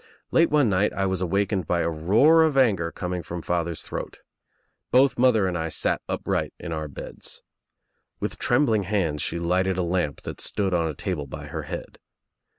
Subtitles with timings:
[0.31, 4.23] Late one night I was awakened by a roar of anger coming from father's throat.
[4.89, 7.43] Both mother and I sat upright in our beds.
[8.19, 11.99] With trembling hands she lighted a lamp that stood on a table by her head.